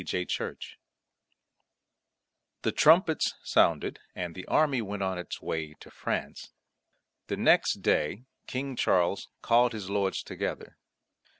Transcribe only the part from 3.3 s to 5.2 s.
sounded and the army went on